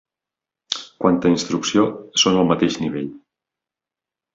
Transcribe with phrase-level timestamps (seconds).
[1.03, 1.85] Quant a instrucció,
[2.25, 3.17] són al mateix nivell.